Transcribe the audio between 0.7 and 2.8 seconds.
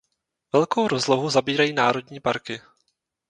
rozlohu zabírají národní parky.